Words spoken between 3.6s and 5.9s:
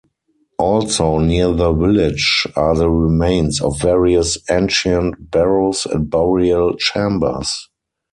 of various ancient barrows